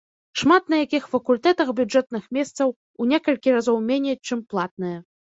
[0.41, 2.73] Шмат на якіх факультэтах бюджэтных месцаў
[3.05, 4.95] у некалькі разоў меней чым платнае.